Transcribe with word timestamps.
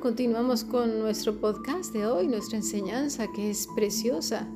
Continuamos 0.00 0.62
con 0.62 1.00
nuestro 1.00 1.34
podcast 1.40 1.92
de 1.92 2.06
hoy, 2.06 2.28
nuestra 2.28 2.58
enseñanza 2.58 3.26
que 3.34 3.50
es 3.50 3.66
preciosa. 3.74 4.46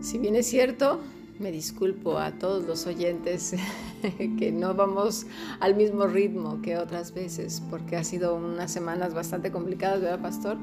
Si 0.00 0.16
bien 0.16 0.36
es 0.36 0.46
cierto, 0.46 1.00
me 1.38 1.52
disculpo 1.52 2.18
a 2.18 2.32
todos 2.32 2.64
los 2.66 2.86
oyentes 2.86 3.54
que 4.38 4.50
no 4.50 4.74
vamos 4.74 5.26
al 5.60 5.74
mismo 5.74 6.06
ritmo 6.06 6.62
que 6.62 6.78
otras 6.78 7.12
veces, 7.12 7.62
porque 7.68 7.96
ha 7.96 8.04
sido 8.04 8.36
unas 8.36 8.72
semanas 8.72 9.12
bastante 9.12 9.52
complicadas, 9.52 10.00
¿verdad, 10.00 10.22
Pastor? 10.22 10.56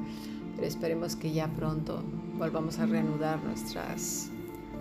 Pero 0.55 0.67
esperemos 0.67 1.15
que 1.15 1.31
ya 1.31 1.47
pronto 1.53 2.01
volvamos 2.39 2.79
a 2.79 2.87
reanudar 2.87 3.43
nuestras, 3.43 4.31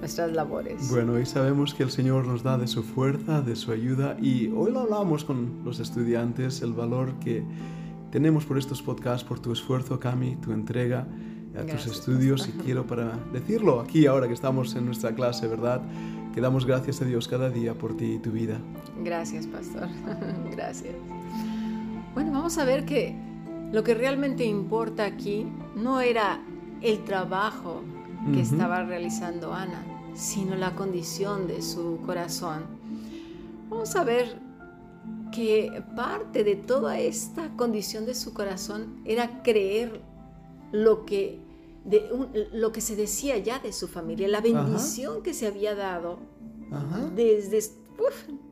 nuestras 0.01 0.33
labores. 0.33 0.89
Bueno, 0.89 1.13
hoy 1.15 1.27
sabemos 1.27 1.75
que 1.75 1.83
el 1.83 1.91
Señor 1.91 2.27
nos 2.27 2.43
da 2.43 2.57
de 2.57 2.69
su 2.69 2.83
fuerza, 2.83 3.43
de 3.43 3.55
su 3.55 3.71
ayuda, 3.71 4.17
y 4.23 4.49
hoy 4.57 4.73
lo 4.73 4.81
hablamos 4.81 5.25
con 5.25 5.63
los 5.63 5.79
estudiantes, 5.79 6.63
el 6.63 6.73
valor 6.73 7.13
que 7.19 7.45
tenemos 8.15 8.45
por 8.45 8.59
estos 8.59 8.81
podcasts, 8.81 9.25
por 9.25 9.41
tu 9.41 9.51
esfuerzo, 9.51 9.99
Cami, 9.99 10.37
tu 10.37 10.53
entrega 10.53 11.05
a 11.59 11.67
tus 11.67 11.85
estudios. 11.87 12.49
Y 12.49 12.53
quiero 12.65 12.87
para 12.87 13.19
decirlo 13.33 13.81
aquí, 13.81 14.07
ahora 14.07 14.29
que 14.29 14.35
estamos 14.35 14.73
en 14.77 14.87
nuestra 14.87 15.13
clase, 15.17 15.49
¿verdad? 15.49 15.83
Que 16.33 16.41
damos 16.41 16.65
gracias 16.65 17.03
a 17.03 17.07
Dios 17.07 17.27
cada 17.27 17.51
día 17.51 17.75
por 17.75 17.97
ti 17.97 18.13
y 18.13 18.19
tu 18.21 18.31
vida. 18.31 18.61
Gracias, 19.03 19.49
pastor. 19.49 19.89
gracias. 20.53 20.95
Bueno, 22.15 22.31
vamos 22.31 22.57
a 22.59 22.65
ver 22.65 22.85
que 22.85 23.17
lo 23.73 23.83
que 23.83 23.95
realmente 23.95 24.45
importa 24.45 25.07
aquí 25.07 25.49
no 25.75 26.01
era 26.01 26.41
el 26.83 27.03
trabajo 27.03 27.83
que 28.33 28.43
estaba 28.43 28.85
realizando 28.85 29.53
Ana, 29.53 29.85
sino 30.15 30.55
la 30.55 30.77
condición 30.77 31.49
de 31.49 31.63
su 31.63 31.99
corazón. 32.07 32.63
Vamos 33.69 33.97
a 33.97 34.05
ver 34.05 34.39
que 35.35 35.83
parte 35.97 36.45
de 36.45 36.55
toda 36.55 37.01
esta 37.01 37.51
condición 37.57 38.07
de 38.07 38.15
su 38.15 38.33
corazón 38.33 39.01
era 39.05 39.43
creer 39.43 40.01
lo 40.71 41.05
que, 41.05 41.41
de 41.85 42.09
lo 42.53 42.71
que 42.71 42.81
se 42.81 42.95
decía 42.95 43.37
ya 43.39 43.59
de 43.59 43.73
su 43.73 43.89
familia, 43.89 44.29
la 44.29 44.41
bendición 44.41 45.25
que 45.25 45.35
se 45.35 45.49
había 45.49 45.75
dado 45.75 46.21
desde, 47.17 47.69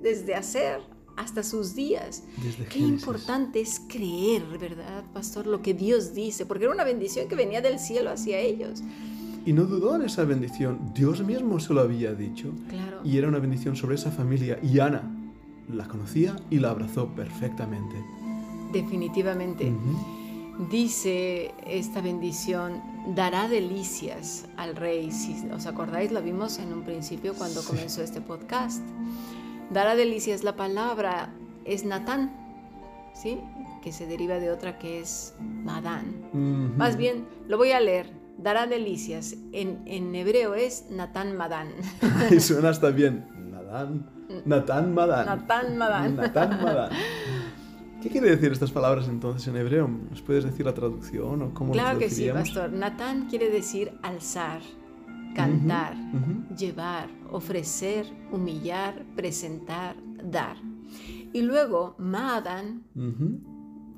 desde 0.00 0.34
hacer 0.34 0.80
hasta 1.16 1.44
sus 1.44 1.76
días. 1.76 2.24
Qué 2.68 2.80
importante 2.80 3.60
es 3.60 3.80
creer, 3.88 4.42
¿verdad, 4.58 5.04
pastor? 5.14 5.46
Lo 5.46 5.62
que 5.62 5.74
Dios 5.74 6.14
dice, 6.14 6.46
porque 6.46 6.64
era 6.64 6.74
una 6.74 6.84
bendición 6.84 7.28
que 7.28 7.36
venía 7.36 7.60
del 7.60 7.78
cielo 7.78 8.10
hacia 8.10 8.40
ellos. 8.40 8.82
Y 9.46 9.52
no 9.52 9.66
dudó 9.66 9.94
en 9.94 10.02
esa 10.02 10.24
bendición, 10.24 10.80
Dios 10.94 11.22
mismo 11.22 11.60
se 11.60 11.74
lo 11.74 11.80
había 11.80 12.12
dicho. 12.12 12.52
Claro. 12.68 13.02
Y 13.04 13.18
era 13.18 13.28
una 13.28 13.38
bendición 13.38 13.76
sobre 13.76 13.94
esa 13.94 14.10
familia. 14.10 14.58
Y 14.62 14.80
Ana, 14.80 15.21
la 15.68 15.86
conocía 15.86 16.36
y 16.50 16.58
la 16.58 16.70
abrazó 16.70 17.08
perfectamente. 17.08 17.96
Definitivamente. 18.72 19.72
Dice 20.70 21.52
esta 21.66 22.00
bendición, 22.00 22.82
dará 23.14 23.48
delicias 23.48 24.46
al 24.56 24.76
rey. 24.76 25.10
Si 25.10 25.46
os 25.50 25.66
acordáis, 25.66 26.12
la 26.12 26.20
vimos 26.20 26.58
en 26.58 26.72
un 26.72 26.82
principio 26.82 27.34
cuando 27.34 27.62
comenzó 27.62 28.02
este 28.02 28.20
podcast. 28.20 28.82
Dará 29.70 29.96
delicias, 29.96 30.44
la 30.44 30.56
palabra 30.56 31.32
es 31.64 31.84
Natán, 31.84 32.30
¿sí? 33.14 33.38
que 33.82 33.92
se 33.92 34.06
deriva 34.06 34.38
de 34.38 34.50
otra 34.50 34.78
que 34.78 35.00
es 35.00 35.34
Madán. 35.40 36.76
Más 36.76 36.96
bien, 36.96 37.26
lo 37.48 37.56
voy 37.56 37.72
a 37.72 37.80
leer. 37.80 38.10
Dará 38.38 38.66
delicias. 38.66 39.36
En, 39.52 39.82
en 39.86 40.14
hebreo 40.14 40.54
es 40.54 40.86
Natán 40.90 41.36
Madán. 41.36 41.68
y 42.30 42.40
suena 42.40 42.70
hasta 42.70 42.90
bien. 42.90 43.26
Nadán. 43.72 44.06
Natán 44.44 44.94
Madán. 44.94 45.26
Natán 45.26 45.78
Madán. 45.78 46.16
Natán 46.22 46.62
Madán. 46.62 46.90
¿Qué 48.02 48.10
quiere 48.10 48.30
decir 48.30 48.52
estas 48.52 48.70
palabras 48.70 49.08
entonces 49.08 49.46
en 49.48 49.56
hebreo? 49.56 49.88
¿Nos 49.88 50.20
puedes 50.20 50.44
decir 50.44 50.66
la 50.66 50.74
traducción 50.74 51.42
o 51.42 51.54
cómo 51.54 51.72
Claro 51.72 51.98
que 51.98 52.10
sí, 52.10 52.28
pastor. 52.28 52.72
Natán 52.72 53.28
quiere 53.28 53.48
decir 53.48 53.92
alzar, 54.02 54.60
cantar, 55.34 55.96
llevar, 56.56 57.08
ofrecer, 57.30 58.06
humillar, 58.30 59.04
presentar, 59.16 59.96
dar. 60.22 60.56
Y 61.32 61.40
luego, 61.42 61.94
Madan 61.98 62.82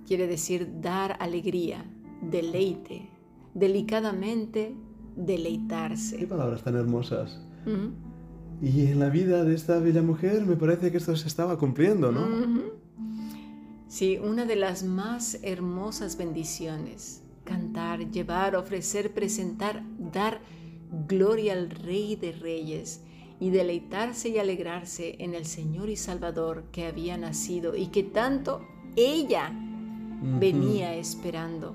quiere 0.07 0.29
decir 0.29 0.81
dar 0.81 1.17
alegría, 1.19 1.85
deleite, 2.21 3.09
delicadamente 3.55 4.77
deleitarse. 5.17 6.19
Qué 6.19 6.27
palabras 6.27 6.63
tan 6.63 6.77
hermosas. 6.77 7.41
Y 8.63 8.87
en 8.87 9.01
la 9.01 9.09
vida 9.09 9.45
de 9.45 9.55
esta 9.55 9.79
bella 9.79 10.03
mujer 10.03 10.47
me 10.47 10.57
parece 10.57 10.91
que 10.91 10.99
esto 10.99 11.17
se 11.17 11.29
estaba 11.29 11.59
cumpliendo, 11.59 12.13
¿no? 12.13 12.73
Sí, 13.89 14.19
una 14.19 14.45
de 14.45 14.57
las 14.57 14.83
más 14.83 15.39
hermosas 15.43 16.17
bendiciones. 16.17 17.23
Cantar, 17.45 18.11
llevar, 18.11 18.57
ofrecer, 18.57 19.13
presentar, 19.13 19.83
dar 20.13 20.41
gloria 21.07 21.53
al 21.53 21.71
Rey 21.71 22.17
de 22.17 22.33
Reyes 22.33 23.03
y 23.41 23.51
deleitarse 23.51 24.31
y 24.31 24.39
alegrarse 24.39 25.17
en 25.19 25.35
el 25.35 25.45
Señor 25.45 25.91
y 25.91 25.97
Salvador 25.97 26.65
que 26.73 26.87
había 26.87 27.17
nacido 27.19 27.77
y 27.77 27.89
que 27.89 28.03
tanto 28.03 28.67
ella 28.97 29.53
venía 30.41 30.95
esperando. 30.95 31.75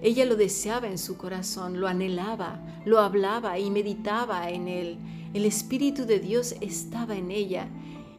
Ella 0.00 0.24
lo 0.24 0.36
deseaba 0.36 0.86
en 0.86 0.98
su 0.98 1.16
corazón, 1.16 1.80
lo 1.80 1.88
anhelaba, 1.88 2.60
lo 2.84 3.00
hablaba 3.00 3.58
y 3.58 3.70
meditaba 3.70 4.48
en 4.50 4.68
él. 4.68 4.98
El 5.34 5.44
Espíritu 5.44 6.06
de 6.06 6.20
Dios 6.20 6.54
estaba 6.60 7.16
en 7.16 7.30
ella 7.30 7.68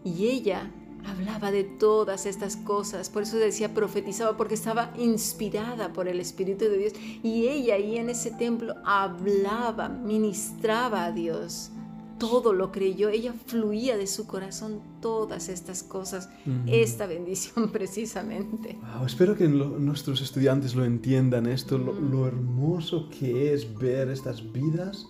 y 0.04 0.28
ella 0.28 0.72
hablaba 1.06 1.52
de 1.52 1.64
todas 1.64 2.26
estas 2.26 2.56
cosas. 2.56 3.10
Por 3.10 3.24
eso 3.24 3.38
decía 3.38 3.74
profetizaba, 3.74 4.38
porque 4.38 4.54
estaba 4.54 4.94
inspirada 4.98 5.92
por 5.94 6.08
el 6.08 6.20
Espíritu 6.20 6.66
de 6.66 6.78
Dios. 6.78 6.94
Y 7.24 7.48
ella 7.48 7.76
ahí 7.76 7.98
en 7.98 8.10
ese 8.10 8.32
templo 8.32 8.76
hablaba, 8.86 9.90
ministraba 9.90 11.06
a 11.06 11.12
Dios. 11.12 11.72
Todo 12.20 12.52
lo 12.52 12.72
creyó, 12.72 13.08
ella 13.08 13.34
fluía 13.46 13.96
de 13.96 14.06
su 14.06 14.28
corazón 14.28 14.82
todas 15.02 15.48
estas 15.48 15.84
cosas, 15.84 16.30
esta 16.68 17.08
bendición 17.08 17.70
precisamente. 17.72 18.78
espero 19.06 19.38
que 19.38 19.48
nuestros 19.48 20.22
estudiantes 20.22 20.76
lo 20.76 20.84
entiendan 20.84 21.48
esto, 21.48 21.78
lo 21.78 22.28
hermoso 22.28 23.10
que 23.10 23.54
es 23.54 23.74
ver 23.80 24.10
estas 24.10 24.52
vidas 24.52 25.08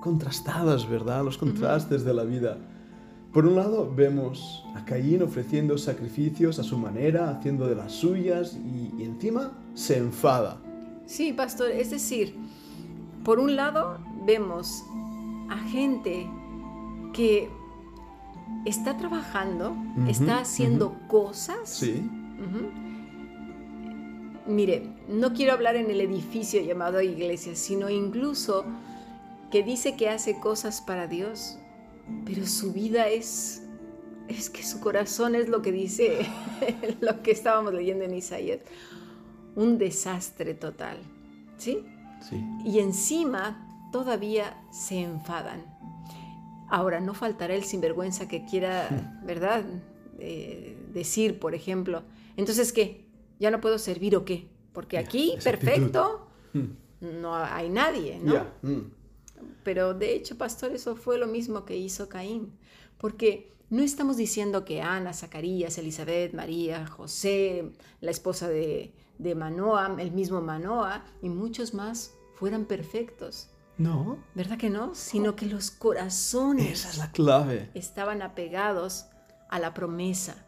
contrastadas, 0.00 0.88
¿verdad? 0.88 1.24
Los 1.24 1.38
contrastes 1.38 2.04
de 2.04 2.14
la 2.14 2.24
vida. 2.24 2.58
Por 3.32 3.46
un 3.46 3.54
lado 3.54 3.92
vemos 3.94 4.64
a 4.74 4.84
Caín 4.84 5.22
ofreciendo 5.22 5.78
sacrificios 5.78 6.58
a 6.58 6.64
su 6.64 6.76
manera, 6.76 7.30
haciendo 7.30 7.68
de 7.68 7.76
las 7.76 7.92
suyas 7.92 8.56
y, 8.56 9.04
encima 9.04 9.52
se 9.74 9.98
enfada. 9.98 10.58
Sí, 11.06 11.32
pastor, 11.32 11.70
es 11.70 11.90
decir, 11.90 12.34
por 13.24 13.38
un 13.38 13.54
lado 13.54 13.98
vemos 14.26 14.84
a 15.48 15.58
gente 15.68 16.28
que 17.12 17.48
está 18.64 18.96
trabajando, 18.96 19.76
está 20.08 20.38
haciendo 20.38 20.96
cosas. 21.08 21.68
Sí. 21.68 22.02
Mire, 24.46 24.82
no 25.08 25.32
quiero 25.32 25.52
hablar 25.52 25.76
en 25.76 25.90
el 25.90 26.00
edificio 26.00 26.60
llamado 26.62 27.00
iglesia, 27.00 27.54
sino 27.54 27.88
incluso 27.88 28.64
que 29.50 29.62
dice 29.62 29.96
que 29.96 30.08
hace 30.08 30.38
cosas 30.38 30.80
para 30.80 31.06
Dios, 31.06 31.58
pero 32.24 32.46
su 32.46 32.72
vida 32.72 33.08
es, 33.08 33.62
es 34.28 34.50
que 34.50 34.62
su 34.62 34.80
corazón 34.80 35.34
es 35.34 35.48
lo 35.48 35.62
que 35.62 35.72
dice 35.72 36.26
lo 37.00 37.22
que 37.22 37.32
estábamos 37.32 37.74
leyendo 37.74 38.04
en 38.04 38.14
Isaías, 38.14 38.60
un 39.56 39.78
desastre 39.78 40.54
total, 40.54 40.98
¿sí? 41.56 41.84
Sí. 42.28 42.44
Y 42.64 42.78
encima 42.78 43.88
todavía 43.92 44.62
se 44.70 45.00
enfadan. 45.00 45.64
Ahora, 46.68 47.00
no 47.00 47.14
faltará 47.14 47.54
el 47.54 47.64
sinvergüenza 47.64 48.28
que 48.28 48.44
quiera, 48.44 49.20
¿verdad? 49.24 49.64
Eh, 50.18 50.76
decir, 50.92 51.40
por 51.40 51.54
ejemplo, 51.54 52.02
entonces, 52.36 52.72
¿qué? 52.72 53.06
¿Ya 53.40 53.50
no 53.50 53.60
puedo 53.60 53.78
servir 53.78 54.14
o 54.16 54.24
qué? 54.24 54.48
Porque 54.72 54.98
aquí, 54.98 55.34
perfecto, 55.42 56.28
hmm. 56.52 57.20
no 57.20 57.34
hay 57.34 57.68
nadie, 57.68 58.20
¿no? 58.22 58.44
Hmm. 58.62 58.99
Pero 59.62 59.94
de 59.94 60.14
hecho, 60.14 60.36
pastor, 60.38 60.72
eso 60.72 60.96
fue 60.96 61.18
lo 61.18 61.26
mismo 61.26 61.64
que 61.64 61.76
hizo 61.76 62.08
Caín, 62.08 62.52
porque 62.98 63.52
no 63.70 63.82
estamos 63.82 64.16
diciendo 64.16 64.64
que 64.64 64.82
Ana, 64.82 65.12
Zacarías, 65.12 65.78
Elizabeth, 65.78 66.34
María, 66.34 66.86
José, 66.86 67.70
la 68.00 68.10
esposa 68.10 68.48
de, 68.48 68.92
de 69.18 69.34
Manoa, 69.34 69.96
el 69.98 70.12
mismo 70.12 70.40
Manoa 70.40 71.04
y 71.22 71.28
muchos 71.28 71.72
más 71.74 72.14
fueran 72.34 72.64
perfectos. 72.64 73.48
No. 73.78 74.18
¿Verdad 74.34 74.58
que 74.58 74.70
no? 74.70 74.94
Sino 74.94 75.36
que 75.36 75.46
los 75.46 75.70
corazones. 75.70 76.80
Esa 76.80 76.90
es 76.90 76.98
la 76.98 77.12
clave. 77.12 77.70
Estaban 77.74 78.22
apegados 78.22 79.06
a 79.48 79.58
la 79.58 79.72
promesa. 79.72 80.46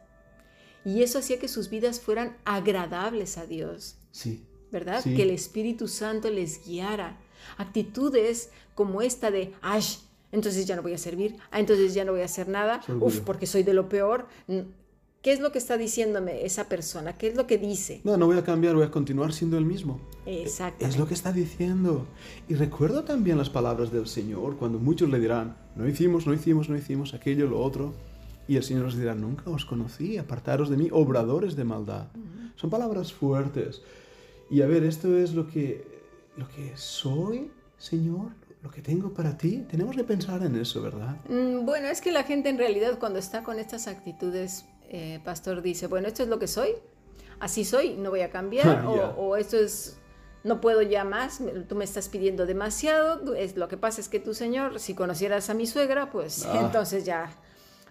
Y 0.84 1.02
eso 1.02 1.18
hacía 1.18 1.38
que 1.38 1.48
sus 1.48 1.70
vidas 1.70 2.00
fueran 2.00 2.36
agradables 2.44 3.38
a 3.38 3.46
Dios. 3.46 3.96
Sí. 4.10 4.44
¿Verdad? 4.70 5.02
Que 5.04 5.22
el 5.22 5.30
Espíritu 5.30 5.86
Santo 5.86 6.28
les 6.28 6.66
guiara 6.66 7.20
Actitudes 7.56 8.50
como 8.74 9.02
esta 9.02 9.30
de, 9.30 9.52
ay, 9.62 9.82
entonces 10.32 10.66
ya 10.66 10.76
no 10.76 10.82
voy 10.82 10.94
a 10.94 10.98
servir, 10.98 11.36
ah, 11.50 11.60
entonces 11.60 11.94
ya 11.94 12.04
no 12.04 12.12
voy 12.12 12.22
a 12.22 12.24
hacer 12.24 12.48
nada, 12.48 12.80
uf, 13.00 13.20
porque 13.20 13.46
soy 13.46 13.62
de 13.62 13.74
lo 13.74 13.88
peor. 13.88 14.26
¿Qué 15.22 15.32
es 15.32 15.38
lo 15.38 15.52
que 15.52 15.58
está 15.58 15.78
diciéndome 15.78 16.44
esa 16.44 16.68
persona? 16.68 17.16
¿Qué 17.16 17.28
es 17.28 17.36
lo 17.36 17.46
que 17.46 17.56
dice? 17.56 18.00
No, 18.02 18.16
no 18.16 18.26
voy 18.26 18.38
a 18.38 18.42
cambiar, 18.42 18.74
voy 18.74 18.84
a 18.84 18.90
continuar 18.90 19.32
siendo 19.32 19.56
el 19.56 19.64
mismo. 19.64 20.00
Exacto. 20.26 20.84
Es 20.84 20.98
lo 20.98 21.06
que 21.06 21.14
está 21.14 21.32
diciendo. 21.32 22.06
Y 22.48 22.54
recuerdo 22.54 23.04
también 23.04 23.38
las 23.38 23.48
palabras 23.48 23.92
del 23.92 24.08
Señor 24.08 24.56
cuando 24.56 24.80
muchos 24.80 25.08
le 25.10 25.20
dirán, 25.20 25.56
no 25.76 25.86
hicimos, 25.86 26.26
no 26.26 26.34
hicimos, 26.34 26.68
no 26.68 26.76
hicimos 26.76 27.14
aquello, 27.14 27.46
lo 27.46 27.62
otro. 27.62 27.94
Y 28.48 28.56
el 28.56 28.64
Señor 28.64 28.86
nos 28.86 28.96
dirá, 28.96 29.14
nunca 29.14 29.48
os 29.48 29.64
conocí, 29.64 30.18
apartaros 30.18 30.68
de 30.68 30.76
mí, 30.76 30.88
obradores 30.90 31.54
de 31.54 31.62
maldad. 31.62 32.08
Son 32.56 32.68
palabras 32.68 33.12
fuertes. 33.12 33.82
Y 34.50 34.62
a 34.62 34.66
ver, 34.66 34.82
esto 34.82 35.16
es 35.16 35.34
lo 35.34 35.46
que, 35.46 35.91
lo 36.36 36.48
que 36.48 36.76
soy, 36.76 37.50
Señor, 37.78 38.32
lo 38.62 38.70
que 38.70 38.80
tengo 38.80 39.12
para 39.12 39.36
ti. 39.36 39.66
Tenemos 39.68 39.96
que 39.96 40.04
pensar 40.04 40.42
en 40.42 40.56
eso, 40.56 40.82
¿verdad? 40.82 41.16
Mm, 41.28 41.64
bueno, 41.64 41.88
es 41.88 42.00
que 42.00 42.12
la 42.12 42.24
gente 42.24 42.48
en 42.48 42.58
realidad 42.58 42.98
cuando 42.98 43.18
está 43.18 43.42
con 43.42 43.58
estas 43.58 43.88
actitudes, 43.88 44.66
eh, 44.88 45.20
pastor 45.24 45.62
dice, 45.62 45.86
bueno, 45.86 46.08
esto 46.08 46.22
es 46.22 46.28
lo 46.28 46.38
que 46.38 46.46
soy, 46.46 46.70
así 47.40 47.64
soy, 47.64 47.96
no 47.96 48.10
voy 48.10 48.20
a 48.20 48.30
cambiar, 48.30 48.84
o, 48.86 49.14
o, 49.16 49.36
esto 49.36 49.56
es, 49.56 49.98
no 50.44 50.60
puedo 50.60 50.82
ya 50.82 51.04
más, 51.04 51.40
tú 51.68 51.74
me 51.74 51.84
estás 51.84 52.08
pidiendo 52.08 52.46
demasiado, 52.46 53.34
es, 53.34 53.56
lo 53.56 53.68
que 53.68 53.76
pasa 53.76 54.00
es 54.00 54.08
que 54.08 54.20
tú, 54.20 54.34
Señor, 54.34 54.78
si 54.80 54.94
conocieras 54.94 55.50
a 55.50 55.54
mi 55.54 55.66
suegra, 55.66 56.10
pues 56.10 56.44
ah. 56.46 56.60
entonces 56.64 57.04
ya 57.04 57.30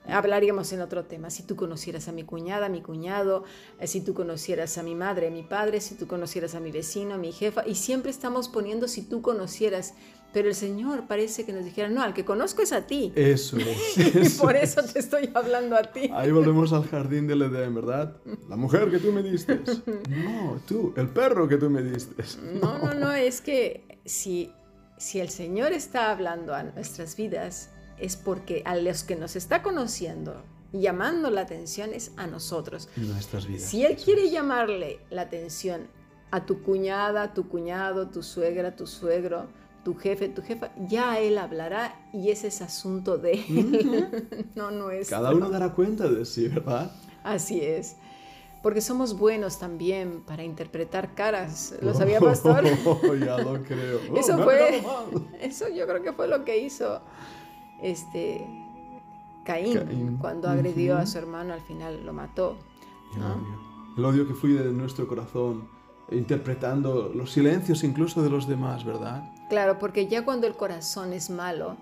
hablaríamos 0.07 0.71
en 0.73 0.81
otro 0.81 1.03
tema. 1.05 1.29
Si 1.29 1.43
tú 1.43 1.55
conocieras 1.55 2.07
a 2.07 2.11
mi 2.11 2.23
cuñada, 2.23 2.67
a 2.67 2.69
mi 2.69 2.81
cuñado, 2.81 3.43
eh, 3.79 3.87
si 3.87 4.01
tú 4.01 4.13
conocieras 4.13 4.77
a 4.77 4.83
mi 4.83 4.95
madre, 4.95 5.27
a 5.27 5.31
mi 5.31 5.43
padre, 5.43 5.81
si 5.81 5.95
tú 5.95 6.07
conocieras 6.07 6.55
a 6.55 6.59
mi 6.59 6.71
vecino, 6.71 7.15
a 7.15 7.17
mi 7.17 7.31
jefa, 7.31 7.67
y 7.67 7.75
siempre 7.75 8.11
estamos 8.11 8.49
poniendo 8.49 8.87
si 8.87 9.03
tú 9.03 9.21
conocieras. 9.21 9.93
Pero 10.33 10.47
el 10.47 10.55
Señor 10.55 11.07
parece 11.07 11.45
que 11.45 11.51
nos 11.51 11.65
dijera, 11.65 11.89
no, 11.89 12.01
al 12.01 12.13
que 12.13 12.23
conozco 12.23 12.61
es 12.61 12.71
a 12.71 12.87
ti. 12.87 13.11
Eso 13.15 13.57
es. 13.57 13.97
y 14.37 14.39
por 14.39 14.55
eso 14.55 14.81
te 14.81 14.99
estoy 14.99 15.29
hablando 15.33 15.75
a 15.75 15.83
ti. 15.83 16.09
Ahí 16.13 16.31
volvemos 16.31 16.71
al 16.71 16.87
jardín 16.87 17.27
del 17.27 17.41
Edén, 17.41 17.75
¿verdad? 17.75 18.15
La 18.47 18.55
mujer 18.55 18.89
que 18.89 18.99
tú 18.99 19.11
me 19.11 19.21
diste. 19.21 19.59
No, 20.09 20.61
tú, 20.65 20.93
el 20.95 21.09
perro 21.09 21.49
que 21.49 21.57
tú 21.57 21.69
me 21.69 21.83
diste. 21.83 22.23
No, 22.61 22.77
no, 22.77 22.93
no, 22.93 23.11
es 23.11 23.41
que 23.41 23.99
si, 24.05 24.53
si 24.97 25.19
el 25.19 25.29
Señor 25.29 25.73
está 25.73 26.11
hablando 26.11 26.55
a 26.55 26.63
nuestras 26.63 27.17
vidas, 27.17 27.69
es 28.01 28.17
porque 28.17 28.63
a 28.65 28.75
los 28.75 29.03
que 29.03 29.15
nos 29.15 29.35
está 29.35 29.61
conociendo 29.61 30.43
llamando 30.73 31.29
la 31.29 31.41
atención 31.41 31.93
es 31.93 32.11
a 32.17 32.27
nosotros. 32.27 32.89
Nuestras 32.95 33.47
vidas. 33.47 33.63
Si 33.63 33.85
Él 33.85 33.95
quiere 33.95 34.29
llamarle 34.29 34.99
la 35.09 35.23
atención 35.23 35.87
a 36.31 36.45
tu 36.45 36.61
cuñada, 36.61 37.33
tu 37.33 37.47
cuñado, 37.47 38.09
tu 38.09 38.23
suegra, 38.23 38.75
tu 38.75 38.87
suegro, 38.87 39.47
tu 39.83 39.95
jefe, 39.95 40.29
tu 40.29 40.41
jefa, 40.41 40.71
ya 40.87 41.19
Él 41.19 41.37
hablará 41.37 42.09
y 42.13 42.29
ese 42.29 42.47
es 42.47 42.61
asunto 42.61 43.17
de 43.17 43.33
Él, 43.33 44.47
no 44.55 44.71
nuestro. 44.71 45.17
Cada 45.17 45.33
uno 45.33 45.49
dará 45.49 45.73
cuenta 45.73 46.07
de 46.09 46.25
sí, 46.25 46.47
¿verdad? 46.47 46.91
Así 47.23 47.61
es. 47.61 47.97
Porque 48.63 48.79
somos 48.79 49.17
buenos 49.17 49.57
también 49.57 50.21
para 50.21 50.43
interpretar 50.43 51.15
caras. 51.15 51.73
¿Lo 51.81 51.95
sabía, 51.95 52.19
pastor? 52.19 52.63
Oh, 52.85 53.15
ya 53.19 53.39
lo 53.39 53.63
creo. 53.63 53.99
eso 54.15 54.37
oh, 54.37 54.43
fue. 54.43 54.83
Eso 55.41 55.67
yo 55.69 55.87
creo 55.87 56.03
que 56.03 56.13
fue 56.13 56.27
lo 56.27 56.45
que 56.45 56.59
hizo 56.59 57.01
este, 57.81 58.47
Caín, 59.43 60.17
cuando 60.19 60.49
agredió 60.49 60.97
a 60.97 61.05
su 61.05 61.17
hermano, 61.17 61.53
al 61.53 61.61
final 61.61 62.05
lo 62.05 62.13
mató. 62.13 62.57
El 63.97 64.05
odio 64.05 64.27
que 64.27 64.33
fui 64.33 64.53
de 64.53 64.71
nuestro 64.71 65.07
corazón, 65.07 65.67
interpretando 66.11 67.11
los 67.13 67.31
silencios 67.31 67.83
incluso 67.83 68.21
de 68.21 68.29
los 68.29 68.47
demás, 68.47 68.85
¿verdad? 68.85 69.23
Claro, 69.49 69.79
porque 69.79 70.07
ya 70.07 70.23
cuando 70.23 70.47
el 70.47 70.53
corazón 70.53 71.13
es 71.13 71.29
malo 71.29 71.75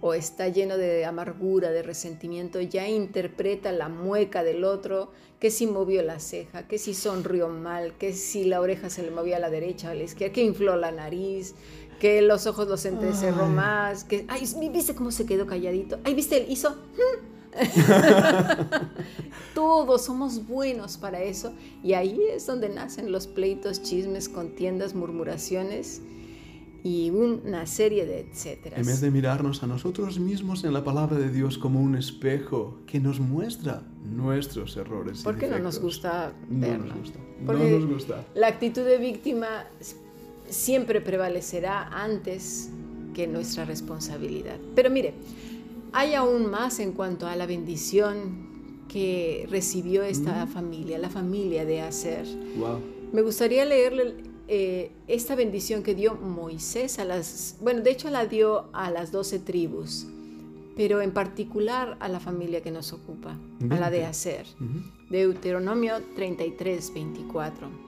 o 0.00 0.14
está 0.14 0.48
lleno 0.48 0.76
de 0.76 1.04
amargura, 1.04 1.70
de 1.70 1.82
resentimiento, 1.82 2.60
ya 2.60 2.88
interpreta 2.88 3.72
la 3.72 3.88
mueca 3.88 4.44
del 4.44 4.64
otro, 4.64 5.10
que 5.40 5.50
si 5.50 5.66
movió 5.66 6.02
la 6.02 6.20
ceja, 6.20 6.68
que 6.68 6.78
si 6.78 6.94
sonrió 6.94 7.48
mal, 7.48 7.94
que 7.94 8.12
si 8.12 8.44
la 8.44 8.60
oreja 8.60 8.90
se 8.90 9.02
le 9.02 9.10
movía 9.10 9.36
a 9.38 9.40
la 9.40 9.50
derecha 9.50 9.88
o 9.88 9.90
a 9.90 9.94
la 9.94 10.04
izquierda, 10.04 10.32
que 10.32 10.44
infló 10.44 10.76
la 10.76 10.92
nariz, 10.92 11.54
que 11.98 12.22
los 12.22 12.46
ojos 12.46 12.68
los 12.68 12.84
entrecerró 12.84 13.46
más, 13.46 14.04
que, 14.04 14.24
ay, 14.28 14.48
¿viste 14.72 14.94
cómo 14.94 15.10
se 15.10 15.26
quedó 15.26 15.46
calladito? 15.46 15.98
Ay, 16.04 16.14
¿viste? 16.14 16.38
Él 16.38 16.46
hizo... 16.48 16.76
Todos 19.54 20.04
somos 20.04 20.46
buenos 20.46 20.96
para 20.96 21.22
eso 21.22 21.52
y 21.82 21.94
ahí 21.94 22.20
es 22.30 22.46
donde 22.46 22.68
nacen 22.68 23.10
los 23.10 23.26
pleitos, 23.26 23.82
chismes, 23.82 24.28
contiendas, 24.28 24.94
murmuraciones 24.94 26.02
y 26.84 27.10
una 27.10 27.66
serie 27.66 28.06
de 28.06 28.20
etcétera. 28.20 28.76
En 28.76 28.86
vez 28.86 29.00
de 29.00 29.10
mirarnos 29.10 29.62
a 29.62 29.66
nosotros 29.66 30.20
mismos 30.20 30.62
en 30.64 30.72
la 30.72 30.84
palabra 30.84 31.18
de 31.18 31.30
Dios 31.30 31.58
como 31.58 31.80
un 31.80 31.96
espejo 31.96 32.78
que 32.86 33.00
nos 33.00 33.18
muestra 33.18 33.82
nuestros 34.04 34.76
errores. 34.76 35.22
¿Por 35.22 35.38
qué 35.38 35.48
no 35.48 35.58
nos 35.58 35.80
gusta 35.80 36.32
verlo? 36.48 36.86
No 36.86 36.94
nos 36.94 36.98
gusta. 36.98 37.18
no 37.40 37.54
nos 37.54 37.86
gusta. 37.86 38.24
La 38.34 38.46
actitud 38.46 38.82
de 38.82 38.98
víctima 38.98 39.66
siempre 40.48 41.00
prevalecerá 41.00 41.88
antes 41.88 42.70
que 43.14 43.26
nuestra 43.26 43.64
responsabilidad. 43.64 44.58
Pero 44.74 44.90
mire, 44.90 45.14
hay 45.92 46.14
aún 46.14 46.50
más 46.50 46.78
en 46.78 46.92
cuanto 46.92 47.26
a 47.26 47.36
la 47.36 47.46
bendición 47.46 48.48
que 48.88 49.46
recibió 49.50 50.02
esta 50.02 50.46
mm. 50.46 50.48
familia, 50.48 50.98
la 50.98 51.10
familia 51.10 51.64
de 51.64 51.82
Aser. 51.82 52.26
Me 53.12 53.22
gustaría 53.22 53.64
leerle 53.64 54.16
eh, 54.48 54.90
esta 55.06 55.34
bendición 55.34 55.82
que 55.82 55.94
dio 55.94 56.14
Moisés 56.14 56.98
a 56.98 57.04
las, 57.04 57.56
bueno, 57.60 57.82
de 57.82 57.90
hecho 57.90 58.10
la 58.10 58.26
dio 58.26 58.68
a 58.72 58.90
las 58.90 59.12
doce 59.12 59.38
tribus, 59.38 60.06
pero 60.76 61.00
en 61.02 61.12
particular 61.12 61.96
a 62.00 62.08
la 62.08 62.20
familia 62.20 62.62
que 62.62 62.70
nos 62.70 62.92
ocupa, 62.92 63.36
a 63.68 63.76
la 63.76 63.90
de 63.90 64.04
Aser. 64.04 64.46
Deuteronomio 65.10 66.00
33, 66.14 66.94
24. 66.94 67.87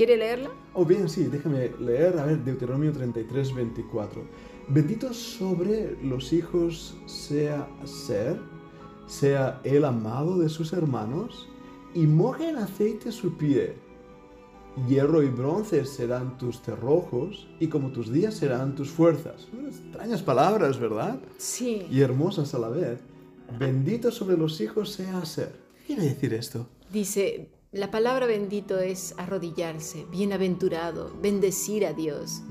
¿Quiere 0.00 0.16
leerla? 0.16 0.48
O 0.72 0.80
oh, 0.80 0.84
bien, 0.86 1.10
sí, 1.10 1.24
déjame 1.24 1.72
leer, 1.78 2.18
a 2.18 2.24
ver, 2.24 2.42
Deuteronomio 2.42 2.90
33, 2.90 3.54
24. 3.54 4.24
Bendito 4.68 5.12
sobre 5.12 5.94
los 6.02 6.32
hijos 6.32 6.96
sea 7.04 7.68
ser, 7.84 8.40
sea 9.06 9.60
el 9.62 9.84
amado 9.84 10.38
de 10.38 10.48
sus 10.48 10.72
hermanos, 10.72 11.50
y 11.92 12.06
moje 12.06 12.48
en 12.48 12.56
aceite 12.56 13.12
su 13.12 13.36
pie. 13.36 13.74
Hierro 14.88 15.22
y 15.22 15.28
bronce 15.28 15.84
serán 15.84 16.38
tus 16.38 16.62
cerrojos, 16.62 17.46
y 17.60 17.66
como 17.66 17.92
tus 17.92 18.10
días 18.10 18.32
serán 18.32 18.74
tus 18.74 18.88
fuerzas. 18.88 19.48
Extrañas 19.68 20.22
palabras, 20.22 20.80
¿verdad? 20.80 21.20
Sí. 21.36 21.86
Y 21.90 22.00
hermosas 22.00 22.54
a 22.54 22.58
la 22.58 22.70
vez. 22.70 23.00
Bendito 23.58 24.10
sobre 24.10 24.38
los 24.38 24.62
hijos 24.62 24.92
sea 24.92 25.22
ser. 25.26 25.60
¿Qué 25.86 25.94
quiere 25.94 26.04
decir 26.04 26.32
esto? 26.32 26.66
Dice, 26.90 27.50
la 27.72 27.92
palabra 27.92 28.26
bendito 28.26 28.80
es 28.80 29.14
arrodillarse, 29.16 30.04
bienaventurado, 30.10 31.12
bendecir 31.22 31.86
a 31.86 31.92
Dios. 31.92 32.42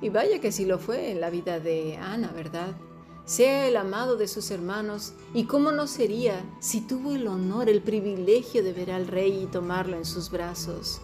Y 0.00 0.08
vaya 0.08 0.40
que 0.40 0.50
sí 0.50 0.64
lo 0.64 0.78
fue 0.78 1.10
en 1.10 1.20
la 1.20 1.28
vida 1.28 1.60
de 1.60 1.98
Ana, 1.98 2.32
¿verdad? 2.32 2.74
Sea 3.26 3.68
el 3.68 3.76
amado 3.76 4.16
de 4.16 4.28
sus 4.28 4.50
hermanos, 4.50 5.12
y 5.34 5.44
cómo 5.44 5.72
no 5.72 5.86
sería 5.86 6.42
si 6.60 6.80
tuvo 6.80 7.12
el 7.12 7.26
honor, 7.26 7.68
el 7.68 7.82
privilegio 7.82 8.62
de 8.62 8.72
ver 8.72 8.92
al 8.92 9.08
rey 9.08 9.42
y 9.42 9.46
tomarlo 9.46 9.96
en 9.96 10.06
sus 10.06 10.30
brazos. 10.30 11.02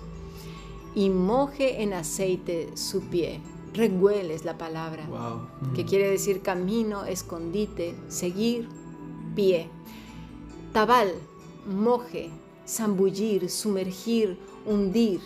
Y 0.94 1.10
moje 1.10 1.82
en 1.82 1.92
aceite 1.92 2.70
su 2.74 3.02
pie. 3.10 3.40
Regueles 3.74 4.44
la 4.46 4.56
palabra, 4.56 5.06
que 5.74 5.84
quiere 5.84 6.08
decir 6.08 6.40
camino, 6.40 7.04
escondite, 7.04 7.94
seguir, 8.08 8.68
pie. 9.34 9.68
Tabal, 10.72 11.12
moje, 11.66 12.30
zambullir, 12.72 13.50
sumergir, 13.50 14.38
hundir. 14.66 15.20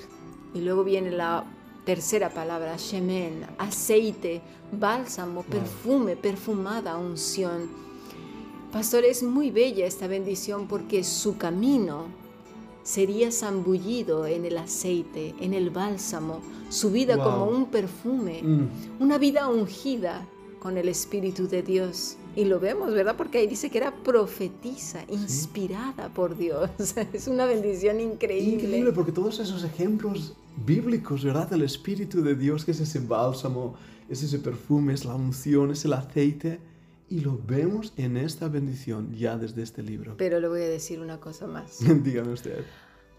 Y 0.54 0.60
luego 0.60 0.84
viene 0.84 1.10
la 1.10 1.44
tercera 1.84 2.30
palabra, 2.30 2.76
shemen, 2.76 3.46
aceite, 3.58 4.40
bálsamo, 4.72 5.42
perfume, 5.44 6.16
perfumada 6.16 6.96
unción. 6.96 7.68
Pastor, 8.72 9.04
es 9.04 9.22
muy 9.22 9.50
bella 9.50 9.86
esta 9.86 10.06
bendición 10.06 10.66
porque 10.66 11.04
su 11.04 11.38
camino 11.38 12.06
sería 12.82 13.30
zambullido 13.30 14.26
en 14.26 14.44
el 14.44 14.58
aceite, 14.58 15.34
en 15.40 15.54
el 15.54 15.70
bálsamo, 15.70 16.40
su 16.68 16.90
vida 16.90 17.16
como 17.16 17.46
un 17.46 17.66
perfume, 17.66 18.42
mm. 18.42 18.68
una 19.00 19.18
vida 19.18 19.48
ungida 19.48 20.26
con 20.58 20.76
el 20.76 20.88
Espíritu 20.88 21.46
de 21.48 21.62
Dios. 21.62 22.16
Y 22.36 22.44
lo 22.44 22.60
vemos, 22.60 22.92
¿verdad? 22.92 23.16
Porque 23.16 23.38
ahí 23.38 23.46
dice 23.46 23.70
que 23.70 23.78
era 23.78 23.94
profetisa, 23.94 25.02
inspirada 25.08 26.10
por 26.10 26.36
Dios. 26.36 26.68
es 27.14 27.28
una 27.28 27.46
bendición 27.46 27.98
increíble. 27.98 28.62
Increíble, 28.62 28.92
porque 28.92 29.10
todos 29.10 29.40
esos 29.40 29.64
ejemplos 29.64 30.36
bíblicos, 30.66 31.24
¿verdad? 31.24 31.48
Del 31.48 31.62
Espíritu 31.62 32.22
de 32.22 32.34
Dios, 32.34 32.66
que 32.66 32.72
es 32.72 32.80
ese 32.80 33.00
bálsamo, 33.00 33.74
es 34.10 34.22
ese 34.22 34.38
perfume, 34.38 34.92
es 34.92 35.06
la 35.06 35.14
unción, 35.14 35.70
es 35.70 35.86
el 35.86 35.94
aceite. 35.94 36.60
Y 37.08 37.20
lo 37.20 37.40
vemos 37.46 37.94
en 37.96 38.18
esta 38.18 38.48
bendición 38.48 39.14
ya 39.14 39.38
desde 39.38 39.62
este 39.62 39.82
libro. 39.82 40.16
Pero 40.18 40.38
le 40.38 40.48
voy 40.48 40.60
a 40.60 40.68
decir 40.68 41.00
una 41.00 41.18
cosa 41.18 41.46
más. 41.46 41.78
Dígame 42.02 42.34
usted. 42.34 42.64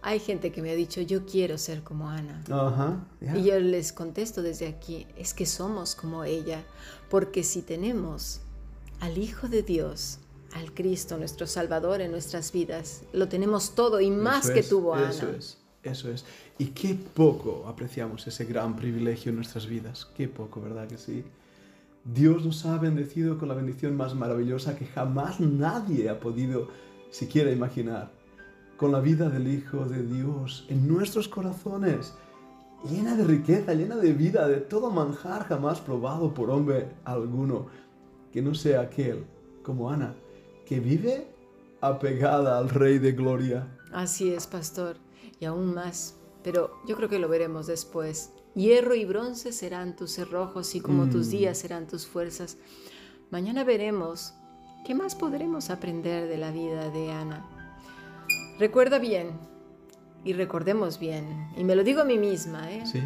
Hay 0.04 0.20
gente 0.20 0.52
que 0.52 0.62
me 0.62 0.70
ha 0.70 0.76
dicho, 0.76 1.02
yo 1.02 1.26
quiero 1.26 1.58
ser 1.58 1.82
como 1.82 2.08
Ana. 2.08 2.44
Ajá. 2.52 3.08
Y 3.36 3.46
yo 3.46 3.60
les 3.60 3.92
contesto 3.92 4.44
desde 4.44 4.68
aquí, 4.68 5.08
es 5.18 5.34
que 5.34 5.48
somos 5.48 5.96
como 5.96 6.24
ella, 6.24 6.64
porque 7.10 7.44
si 7.44 7.64
tenemos 7.64 8.42
al 9.00 9.18
Hijo 9.18 9.48
de 9.48 9.64
Dios, 9.64 10.20
al 10.54 10.74
Cristo, 10.74 11.18
nuestro 11.18 11.48
Salvador 11.48 12.02
en 12.02 12.12
nuestras 12.12 12.52
vidas. 12.52 13.04
Lo 13.14 13.28
tenemos 13.28 13.76
todo 13.76 14.02
y 14.02 14.10
más 14.10 14.50
que 14.50 14.64
tuvo 14.64 14.96
Ana. 14.96 15.10
Eso 15.10 15.30
es, 15.30 15.58
eso 15.84 16.12
es. 16.12 16.26
Y 16.58 16.68
qué 16.68 16.96
poco 16.96 17.66
apreciamos 17.68 18.26
ese 18.28 18.46
gran 18.46 18.76
privilegio 18.76 19.30
en 19.30 19.36
nuestras 19.36 19.68
vidas. 19.68 20.08
Qué 20.16 20.28
poco, 20.28 20.62
¿verdad 20.62 20.88
que 20.88 20.98
sí? 20.98 21.24
Dios 22.04 22.46
nos 22.46 22.66
ha 22.66 22.78
bendecido 22.78 23.38
con 23.38 23.50
la 23.50 23.54
bendición 23.54 23.96
más 23.98 24.16
maravillosa 24.16 24.76
que 24.78 24.86
jamás 24.86 25.40
nadie 25.40 26.10
ha 26.10 26.20
podido 26.20 26.70
siquiera 27.12 27.52
imaginar. 27.52 28.12
Con 28.78 28.92
la 28.92 29.00
vida 29.00 29.30
del 29.30 29.48
Hijo 29.48 29.86
de 29.86 30.04
Dios 30.04 30.66
en 30.70 30.88
nuestros 30.88 31.28
corazones, 31.28 32.14
llena 32.90 33.16
de 33.16 33.24
riqueza, 33.24 33.74
llena 33.74 33.98
de 33.98 34.14
vida, 34.14 34.48
de 34.48 34.58
todo 34.58 34.92
manjar 34.92 35.46
jamás 35.46 35.82
probado 35.82 36.34
por 36.34 36.50
hombre 36.50 36.88
alguno, 37.04 37.68
que 38.38 38.44
no 38.44 38.54
sea 38.54 38.82
aquel, 38.82 39.26
como 39.64 39.90
Ana, 39.90 40.14
que 40.68 40.80
vive 40.80 41.26
apegada 41.82 42.60
al 42.60 42.70
Rey 42.70 43.00
de 43.00 43.14
Gloria. 43.14 43.68
Así 43.92 44.32
es, 44.32 44.46
pastor, 44.46 44.98
y 45.40 45.46
aún 45.46 45.74
más, 45.74 46.14
pero 46.44 46.70
yo 46.88 46.96
creo 46.96 47.10
que 47.10 47.18
lo 47.18 47.30
veremos 47.30 47.66
después. 47.66 48.30
Hierro 48.54 48.94
y 48.94 49.06
bronce 49.06 49.52
serán 49.52 49.96
tus 49.96 50.12
cerrojos 50.12 50.76
y 50.76 50.82
como 50.82 51.10
tus 51.10 51.30
mm. 51.30 51.32
días 51.32 51.58
serán 51.58 51.88
tus 51.88 52.06
fuerzas. 52.06 52.60
Mañana 53.32 53.64
veremos 53.64 54.36
qué 54.86 54.94
más 54.94 55.16
podremos 55.16 55.72
aprender 55.72 56.30
de 56.30 56.38
la 56.38 56.52
vida 56.52 56.92
de 56.92 57.10
Ana. 57.10 57.44
Recuerda 58.60 59.00
bien 59.00 59.32
y 60.24 60.34
recordemos 60.34 61.00
bien, 61.00 61.50
y 61.58 61.64
me 61.64 61.76
lo 61.76 61.84
digo 61.84 62.02
a 62.02 62.06
mí 62.06 62.20
misma, 62.20 62.72
¿eh? 62.72 62.86
Sí 62.86 63.02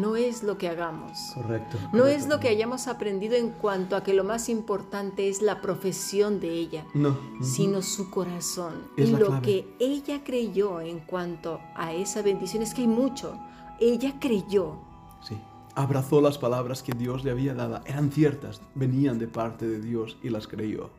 no 0.00 0.16
es 0.16 0.42
lo 0.42 0.58
que 0.58 0.68
hagamos. 0.68 1.32
Correcto. 1.34 1.78
No 1.92 2.06
es 2.06 2.28
lo 2.28 2.40
que 2.40 2.48
hayamos 2.48 2.86
aprendido 2.86 3.34
en 3.36 3.50
cuanto 3.50 3.96
a 3.96 4.02
que 4.02 4.14
lo 4.14 4.24
más 4.24 4.48
importante 4.48 5.28
es 5.28 5.42
la 5.42 5.60
profesión 5.60 6.40
de 6.40 6.50
ella, 6.50 6.84
no. 6.94 7.16
sino 7.42 7.82
su 7.82 8.10
corazón. 8.10 8.84
y 8.96 9.06
lo 9.06 9.40
que 9.42 9.66
ella 9.78 10.22
creyó 10.24 10.80
en 10.80 11.00
cuanto 11.00 11.60
a 11.74 11.92
esa 11.92 12.22
bendición 12.22 12.62
es 12.62 12.74
que 12.74 12.82
hay 12.82 12.88
mucho. 12.88 13.38
Ella 13.80 14.14
creyó. 14.20 14.76
Sí. 15.22 15.36
Abrazó 15.74 16.20
las 16.20 16.38
palabras 16.38 16.82
que 16.82 16.92
Dios 16.92 17.24
le 17.24 17.30
había 17.30 17.54
dado. 17.54 17.80
Eran 17.84 18.10
ciertas, 18.10 18.60
venían 18.74 19.18
de 19.18 19.28
parte 19.28 19.66
de 19.66 19.80
Dios 19.80 20.16
y 20.22 20.30
las 20.30 20.46
creyó. 20.46 20.90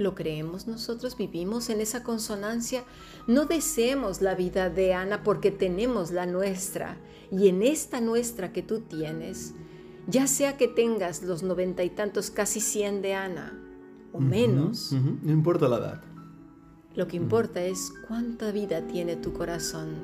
¿Lo 0.00 0.14
creemos 0.14 0.66
nosotros? 0.66 1.14
¿Vivimos 1.18 1.68
en 1.68 1.82
esa 1.82 2.02
consonancia? 2.02 2.84
No 3.26 3.44
deseemos 3.44 4.22
la 4.22 4.34
vida 4.34 4.70
de 4.70 4.94
Ana 4.94 5.22
porque 5.22 5.50
tenemos 5.50 6.10
la 6.10 6.24
nuestra. 6.24 6.96
Y 7.30 7.48
en 7.48 7.62
esta 7.62 8.00
nuestra 8.00 8.50
que 8.50 8.62
tú 8.62 8.80
tienes, 8.80 9.52
ya 10.06 10.26
sea 10.26 10.56
que 10.56 10.68
tengas 10.68 11.22
los 11.22 11.42
noventa 11.42 11.84
y 11.84 11.90
tantos, 11.90 12.30
casi 12.30 12.60
cien 12.60 13.02
de 13.02 13.12
Ana, 13.12 13.62
o 14.14 14.20
menos. 14.20 14.92
No 14.92 15.30
importa 15.30 15.68
la 15.68 15.76
edad. 15.76 16.02
Lo 16.94 17.06
que 17.06 17.18
importa 17.18 17.62
es 17.62 17.92
cuánta 18.08 18.52
vida 18.52 18.86
tiene 18.86 19.16
tu 19.16 19.34
corazón, 19.34 19.96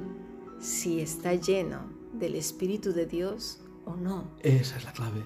si 0.60 1.00
está 1.00 1.34
lleno 1.34 1.80
del 2.12 2.34
Espíritu 2.34 2.92
de 2.92 3.06
Dios 3.06 3.60
o 3.86 3.96
no. 3.96 4.30
Esa 4.42 4.76
es 4.76 4.84
la 4.84 4.92
clave. 4.92 5.24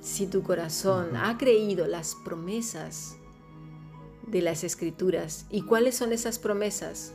Si 0.00 0.26
tu 0.26 0.42
corazón 0.42 1.14
ha 1.14 1.36
creído 1.36 1.86
las 1.86 2.16
promesas 2.24 3.18
de 4.26 4.42
las 4.42 4.64
escrituras. 4.64 5.46
¿Y 5.50 5.62
cuáles 5.62 5.96
son 5.96 6.12
esas 6.12 6.38
promesas? 6.38 7.12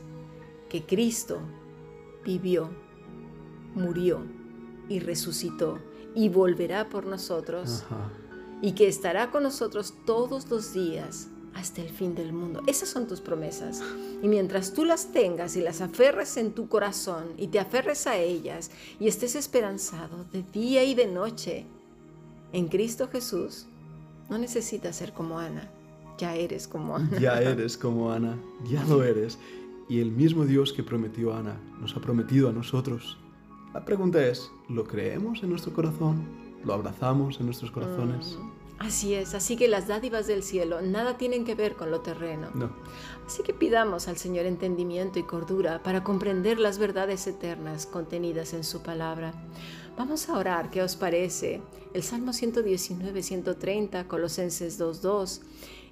Que 0.68 0.84
Cristo 0.84 1.40
vivió, 2.24 2.70
murió 3.74 4.22
y 4.88 5.00
resucitó 5.00 5.78
y 6.14 6.28
volverá 6.28 6.88
por 6.88 7.06
nosotros 7.06 7.84
y 8.60 8.72
que 8.72 8.88
estará 8.88 9.30
con 9.30 9.42
nosotros 9.42 9.94
todos 10.06 10.48
los 10.50 10.72
días 10.72 11.28
hasta 11.54 11.82
el 11.82 11.90
fin 11.90 12.14
del 12.14 12.32
mundo. 12.32 12.62
Esas 12.66 12.88
son 12.88 13.06
tus 13.06 13.20
promesas. 13.20 13.82
Y 14.22 14.28
mientras 14.28 14.72
tú 14.72 14.84
las 14.86 15.12
tengas 15.12 15.56
y 15.56 15.60
las 15.60 15.82
aferres 15.82 16.38
en 16.38 16.52
tu 16.52 16.68
corazón 16.68 17.34
y 17.36 17.48
te 17.48 17.58
aferres 17.58 18.06
a 18.06 18.16
ellas 18.16 18.70
y 18.98 19.08
estés 19.08 19.34
esperanzado 19.34 20.24
de 20.32 20.42
día 20.42 20.84
y 20.84 20.94
de 20.94 21.06
noche 21.06 21.66
en 22.52 22.68
Cristo 22.68 23.08
Jesús, 23.08 23.66
no 24.30 24.38
necesitas 24.38 24.96
ser 24.96 25.12
como 25.12 25.38
Ana 25.38 25.70
ya 26.18 26.34
eres 26.34 26.68
como 26.68 26.96
Ana. 26.96 27.18
Ya 27.18 27.40
eres 27.40 27.76
como 27.76 28.12
Ana, 28.12 28.36
ya 28.64 28.84
lo 28.84 29.02
eres. 29.02 29.38
Y 29.88 30.00
el 30.00 30.10
mismo 30.10 30.44
Dios 30.44 30.72
que 30.72 30.82
prometió 30.82 31.32
a 31.32 31.40
Ana 31.40 31.60
nos 31.80 31.96
ha 31.96 32.00
prometido 32.00 32.48
a 32.48 32.52
nosotros. 32.52 33.18
La 33.74 33.84
pregunta 33.84 34.24
es, 34.24 34.50
¿lo 34.68 34.84
creemos 34.84 35.42
en 35.42 35.50
nuestro 35.50 35.72
corazón? 35.72 36.24
¿Lo 36.64 36.74
abrazamos 36.74 37.40
en 37.40 37.46
nuestros 37.46 37.70
corazones? 37.70 38.38
Mm, 38.38 38.50
así 38.78 39.14
es, 39.14 39.34
así 39.34 39.56
que 39.56 39.66
las 39.66 39.88
dádivas 39.88 40.26
del 40.26 40.42
cielo 40.42 40.80
nada 40.82 41.16
tienen 41.16 41.44
que 41.44 41.54
ver 41.54 41.74
con 41.74 41.90
lo 41.90 42.00
terreno. 42.00 42.48
No. 42.54 42.70
Así 43.26 43.42
que 43.42 43.52
pidamos 43.52 44.08
al 44.08 44.16
Señor 44.16 44.46
entendimiento 44.46 45.18
y 45.18 45.24
cordura 45.24 45.82
para 45.82 46.04
comprender 46.04 46.58
las 46.58 46.78
verdades 46.78 47.26
eternas 47.26 47.86
contenidas 47.86 48.52
en 48.54 48.64
su 48.64 48.82
palabra. 48.82 49.32
Vamos 49.96 50.28
a 50.28 50.38
orar, 50.38 50.70
¿qué 50.70 50.82
os 50.82 50.96
parece? 50.96 51.60
El 51.92 52.02
Salmo 52.02 52.32
119, 52.32 53.22
130, 53.22 54.08
Colosenses 54.08 54.80
2.2 54.80 55.40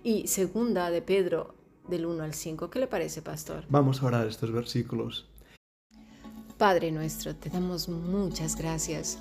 y 0.03 0.27
segunda 0.27 0.91
de 0.91 1.03
Pedro 1.03 1.55
del 1.89 2.07
1 2.07 2.23
al 2.23 2.35
5. 2.35 2.71
¿Qué 2.71 2.79
le 2.79 2.87
parece, 2.87 3.23
pastor? 3.23 3.65
Vamos 3.69 4.03
a 4.03 4.07
orar 4.07 4.27
estos 4.27 4.53
versículos. 4.53 5.29
Padre 6.57 6.93
nuestro, 6.93 7.35
te 7.35 7.49
damos 7.49 7.89
muchas 7.89 8.57
gracias 8.57 9.19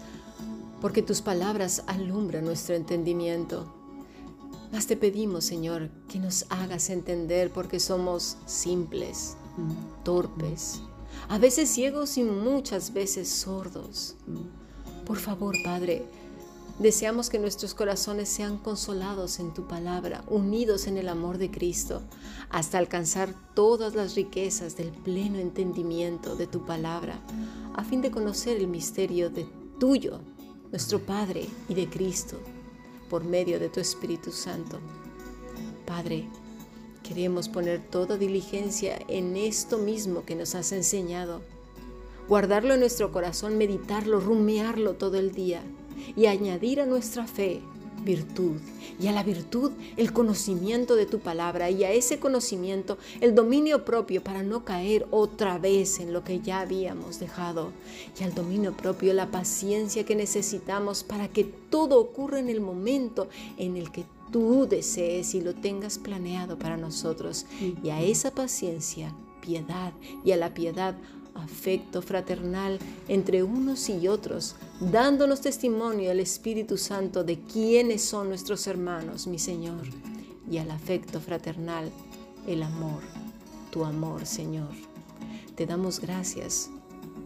porque 0.81 1.01
tus 1.01 1.21
palabras 1.21 1.83
alumbran 1.87 2.45
nuestro 2.45 2.75
entendimiento. 2.75 3.73
Mas 4.71 4.87
te 4.87 4.95
pedimos, 4.95 5.45
Señor, 5.45 5.89
que 6.07 6.19
nos 6.19 6.45
hagas 6.49 6.89
entender 6.89 7.51
porque 7.51 7.79
somos 7.79 8.37
simples, 8.45 9.35
torpes, 10.03 10.81
a 11.27 11.37
veces 11.37 11.69
ciegos 11.69 12.17
y 12.17 12.23
muchas 12.23 12.93
veces 12.93 13.29
sordos. 13.29 14.15
Por 15.05 15.17
favor, 15.17 15.55
Padre, 15.63 16.03
Deseamos 16.79 17.29
que 17.29 17.39
nuestros 17.39 17.73
corazones 17.73 18.29
sean 18.29 18.57
consolados 18.57 19.39
en 19.39 19.53
tu 19.53 19.67
palabra, 19.67 20.23
unidos 20.29 20.87
en 20.87 20.97
el 20.97 21.09
amor 21.09 21.37
de 21.37 21.51
Cristo, 21.51 22.01
hasta 22.49 22.77
alcanzar 22.77 23.33
todas 23.53 23.95
las 23.95 24.15
riquezas 24.15 24.77
del 24.77 24.91
pleno 24.91 25.39
entendimiento 25.39 26.37
de 26.37 26.47
tu 26.47 26.65
palabra, 26.65 27.19
a 27.75 27.83
fin 27.83 28.01
de 28.01 28.11
conocer 28.11 28.55
el 28.55 28.67
misterio 28.67 29.29
de 29.29 29.45
tuyo, 29.77 30.21
nuestro 30.71 30.99
Padre 30.99 31.47
y 31.67 31.73
de 31.73 31.89
Cristo, 31.89 32.39
por 33.09 33.25
medio 33.25 33.59
de 33.59 33.67
tu 33.67 33.81
Espíritu 33.81 34.31
Santo. 34.31 34.79
Padre, 35.85 36.29
queremos 37.03 37.49
poner 37.49 37.85
toda 37.89 38.15
diligencia 38.15 38.97
en 39.09 39.35
esto 39.35 39.79
mismo 39.79 40.23
que 40.23 40.35
nos 40.35 40.55
has 40.55 40.71
enseñado, 40.71 41.41
guardarlo 42.29 42.75
en 42.75 42.79
nuestro 42.79 43.11
corazón, 43.11 43.57
meditarlo, 43.57 44.21
rumiarlo 44.21 44.93
todo 44.93 45.17
el 45.17 45.33
día 45.33 45.61
y 46.15 46.25
añadir 46.25 46.81
a 46.81 46.85
nuestra 46.85 47.27
fe 47.27 47.61
virtud 48.03 48.57
y 48.99 49.07
a 49.07 49.11
la 49.11 49.23
virtud 49.23 49.71
el 49.97 50.13
conocimiento 50.13 50.95
de 50.95 51.05
tu 51.05 51.19
palabra 51.19 51.69
y 51.69 51.83
a 51.83 51.91
ese 51.91 52.19
conocimiento 52.19 52.97
el 53.21 53.35
dominio 53.35 53.85
propio 53.85 54.23
para 54.23 54.43
no 54.43 54.63
caer 54.65 55.07
otra 55.11 55.57
vez 55.57 55.99
en 55.99 56.13
lo 56.13 56.23
que 56.23 56.39
ya 56.39 56.61
habíamos 56.61 57.19
dejado 57.19 57.71
y 58.19 58.23
al 58.23 58.33
dominio 58.33 58.75
propio 58.75 59.13
la 59.13 59.31
paciencia 59.31 60.05
que 60.05 60.15
necesitamos 60.15 61.03
para 61.03 61.27
que 61.27 61.43
todo 61.43 61.99
ocurra 61.99 62.39
en 62.39 62.49
el 62.49 62.61
momento 62.61 63.27
en 63.57 63.77
el 63.77 63.91
que 63.91 64.05
tú 64.31 64.67
desees 64.69 65.33
y 65.33 65.41
lo 65.41 65.55
tengas 65.55 65.97
planeado 65.97 66.57
para 66.57 66.77
nosotros 66.77 67.45
y 67.83 67.89
a 67.89 68.01
esa 68.01 68.31
paciencia 68.31 69.13
piedad 69.41 69.93
y 70.23 70.31
a 70.31 70.37
la 70.37 70.53
piedad 70.53 70.95
afecto 71.35 72.01
fraternal 72.01 72.79
entre 73.07 73.43
unos 73.43 73.89
y 73.89 74.07
otros, 74.07 74.55
dándonos 74.79 75.41
testimonio 75.41 76.11
al 76.11 76.19
Espíritu 76.19 76.77
Santo 76.77 77.23
de 77.23 77.39
quiénes 77.39 78.03
son 78.03 78.29
nuestros 78.29 78.67
hermanos, 78.67 79.27
mi 79.27 79.39
Señor, 79.39 79.81
y 80.49 80.57
al 80.57 80.71
afecto 80.71 81.19
fraternal, 81.19 81.91
el 82.47 82.63
amor, 82.63 83.01
tu 83.71 83.85
amor, 83.85 84.25
Señor. 84.25 84.69
Te 85.55 85.65
damos 85.65 85.99
gracias 85.99 86.69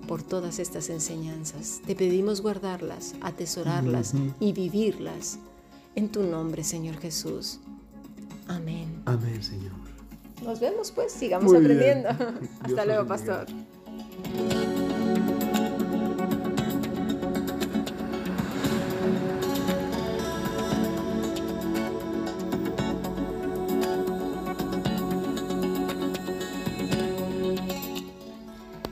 por 0.07 0.23
todas 0.23 0.59
estas 0.59 0.89
enseñanzas. 0.89 1.81
Te 1.85 1.95
pedimos 1.95 2.41
guardarlas, 2.41 3.15
atesorarlas 3.21 4.13
y 4.39 4.53
vivirlas. 4.53 5.39
En 5.95 6.09
tu 6.09 6.23
nombre, 6.23 6.63
Señor 6.63 6.97
Jesús. 6.97 7.59
Amén. 8.47 9.01
Amén, 9.05 9.41
Señor. 9.41 9.73
Nos 10.43 10.59
vemos 10.59 10.91
pues, 10.91 11.11
sigamos 11.11 11.53
aprendiendo. 11.53 12.09
Hasta 12.61 12.85
luego, 12.85 13.07
pastor. 13.07 13.45
Thank 14.21 14.37
you. 14.37 14.52